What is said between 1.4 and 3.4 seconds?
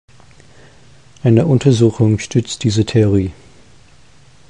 Untersuchung stützt diese Theorie.